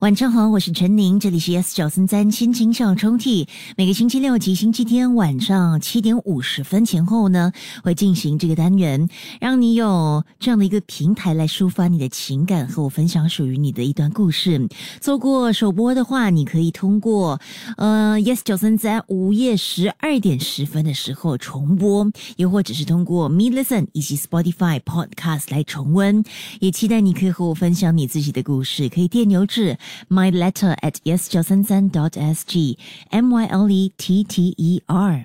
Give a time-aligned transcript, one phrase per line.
[0.00, 3.48] 晚上好，我是陈宁，这里是 S 九三三心情小抽屉。
[3.78, 7.50] 每个星期六及星期天晚上七点五十分前后呢，
[7.82, 9.08] 会进行这个单元，
[9.40, 14.68] 让你有这样的一个平台来抒发你的情感，和我分享属于你的一段故事。
[15.00, 17.40] 错过首播的话，你可以通过
[17.78, 22.06] 呃 Yes 九三三午夜十二点十分的时候重播，
[22.36, 26.22] 又或者是通过 Me Listen 以及 Spotify Podcast 来重温。
[26.60, 29.78] 也期待你可以和我分享你自己的故事，可以电邮至。
[30.08, 32.76] My letter at yes 九三三 dot sg
[33.10, 35.24] m y l e t t e r。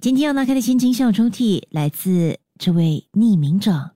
[0.00, 3.92] 今天要拉开的心情小抽屉来自这位匿名者。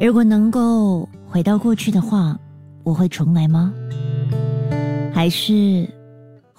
[0.00, 2.38] 如果能够回到过去的话，
[2.82, 3.74] 我会重来吗？
[5.12, 5.97] 还是？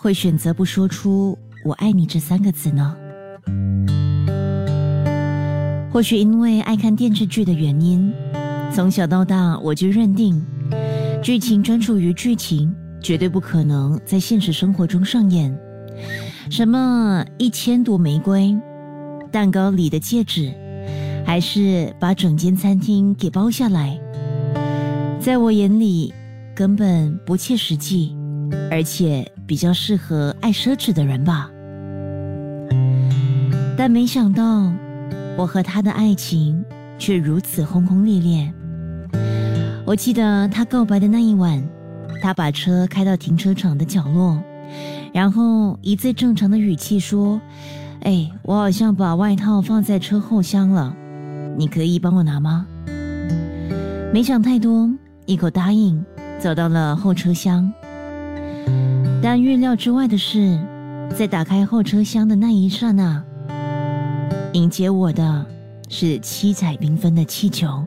[0.02, 2.96] 会选择不说出“我爱你”这三个字呢？
[5.92, 8.10] 或许因为爱看电视剧的原因，
[8.74, 10.42] 从小到大我就认定，
[11.22, 15.54] 剧情专属于剧情，绝对不可能在现实生活中上演。
[16.50, 18.58] 什么一千朵玫瑰、
[19.34, 20.50] 蛋糕里的戒指，
[21.26, 24.00] 还是把整间餐厅给包下来，
[25.20, 26.14] 在我眼里
[26.56, 28.16] 根本不切实际。
[28.72, 31.50] 而且比较适合爱奢侈的人吧，
[33.78, 34.72] 但没想到
[35.38, 36.64] 我和他的爱情
[36.98, 38.54] 却如此轰轰烈烈。
[39.86, 41.64] 我记得他告白的那一晚，
[42.22, 44.40] 他把车开到停车场的角落，
[45.14, 47.42] 然后以最正常的语气说
[48.04, 50.96] ：“哎，我好像把外套放在车后箱了，
[51.58, 52.68] 你可以帮我拿吗？”
[54.14, 54.90] 没想太多，
[55.26, 56.04] 一口答应，
[56.38, 57.72] 走到了后车厢。
[59.22, 60.58] 但预料之外的是，
[61.16, 63.24] 在打开后车厢的那一刹那，
[64.54, 65.46] 迎接我的
[65.90, 67.86] 是七彩缤纷的气球。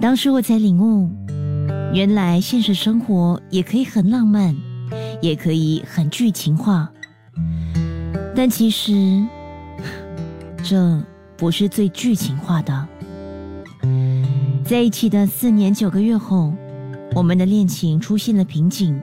[0.00, 1.10] 当时我才领悟，
[1.92, 4.56] 原来现实生活也可以很浪漫，
[5.20, 6.90] 也可以很剧情化。
[8.34, 9.22] 但其实，
[10.64, 11.02] 这
[11.36, 12.88] 不是最剧情化的。
[14.64, 16.54] 在一起的四年九个月后。
[17.14, 19.00] 我们的恋情出现了瓶颈，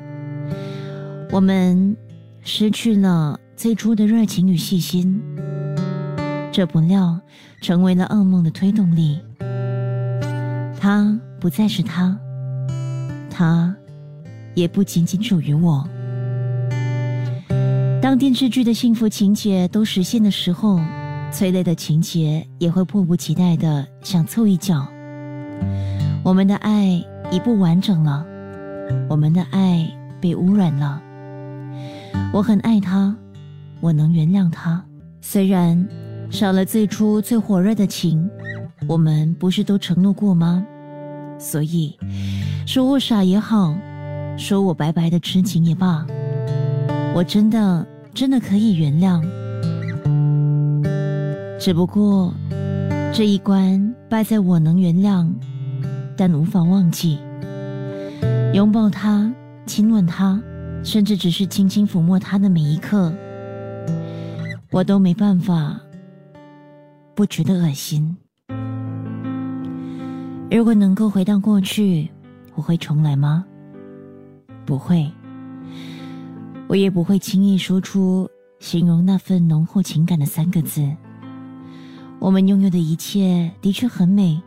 [1.32, 1.98] 我们
[2.42, 5.22] 失去了最初的热情与细心，
[6.50, 7.20] 这不料
[7.60, 9.20] 成为了噩梦的推动力。
[10.80, 12.18] 他不再是他，
[13.30, 13.76] 他
[14.54, 15.86] 也不仅仅属于我。
[18.02, 20.80] 当电视剧的幸福情节都实现的时候，
[21.34, 24.88] 催泪的情节也会迫不及待的想凑一脚。
[26.24, 27.04] 我们的爱。
[27.36, 28.26] 已不完整了，
[29.10, 29.86] 我们的爱
[30.22, 31.02] 被污染了。
[32.32, 33.14] 我很爱他，
[33.82, 34.82] 我能原谅他，
[35.20, 35.86] 虽然
[36.30, 38.30] 少了最初最火热的情。
[38.88, 40.66] 我们不是都承诺过吗？
[41.38, 41.98] 所以，
[42.66, 43.76] 说我傻也好，
[44.38, 46.08] 说我白白的痴情也罢，
[47.14, 49.22] 我真的真的可以原谅。
[51.60, 52.34] 只不过，
[53.12, 55.30] 这一关败在我能原谅。
[56.18, 57.20] 但无法忘记，
[58.56, 59.30] 拥抱他，
[59.66, 60.42] 亲吻他，
[60.82, 63.14] 甚至只是轻轻抚摸他的每一刻，
[64.72, 65.78] 我都没办法
[67.14, 68.16] 不觉得恶心。
[70.50, 72.10] 如果能够回到过去，
[72.54, 73.44] 我会重来吗？
[74.66, 75.12] 不会，
[76.70, 78.26] 我也不会轻易说出
[78.60, 80.90] 形容那份浓厚情感的三个字。
[82.20, 84.42] 我们拥有的一切的确很美。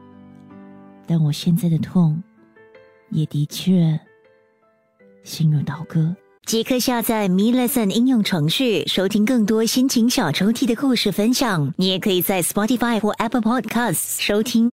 [1.06, 2.22] 但我现在的痛，
[3.10, 3.98] 也的确
[5.22, 6.14] 心如刀割。
[6.46, 11.74] 即刻下载 Me Lesson 应用程序，收听更多心情小抽屉的故事分享。
[11.76, 14.66] 你也可以在 Spotify 或 Apple Podcasts 收听。